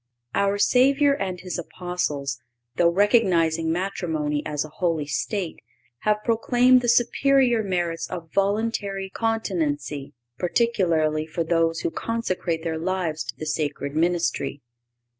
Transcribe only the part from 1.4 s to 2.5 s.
His Apostles,